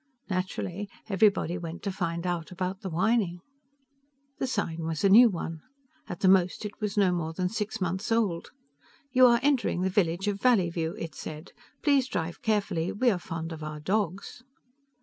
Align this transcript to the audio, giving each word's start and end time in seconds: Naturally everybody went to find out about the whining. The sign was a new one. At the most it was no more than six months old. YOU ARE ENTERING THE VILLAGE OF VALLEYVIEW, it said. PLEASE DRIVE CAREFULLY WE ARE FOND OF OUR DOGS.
Naturally 0.31 0.89
everybody 1.09 1.59
went 1.59 1.83
to 1.83 1.91
find 1.91 2.25
out 2.25 2.49
about 2.51 2.81
the 2.81 2.89
whining. 2.89 3.39
The 4.39 4.47
sign 4.47 4.83
was 4.85 5.03
a 5.03 5.09
new 5.09 5.29
one. 5.29 5.61
At 6.09 6.21
the 6.21 6.27
most 6.27 6.65
it 6.65 6.81
was 6.81 6.97
no 6.97 7.11
more 7.11 7.33
than 7.33 7.49
six 7.49 7.79
months 7.79 8.11
old. 8.11 8.49
YOU 9.11 9.27
ARE 9.27 9.39
ENTERING 9.43 9.81
THE 9.83 9.91
VILLAGE 9.91 10.27
OF 10.27 10.41
VALLEYVIEW, 10.41 10.95
it 10.97 11.13
said. 11.13 11.51
PLEASE 11.83 12.07
DRIVE 12.07 12.41
CAREFULLY 12.41 12.93
WE 12.93 13.11
ARE 13.11 13.19
FOND 13.19 13.51
OF 13.51 13.61
OUR 13.63 13.79
DOGS. 13.79 14.41